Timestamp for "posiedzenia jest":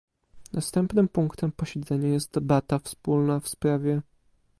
1.51-2.31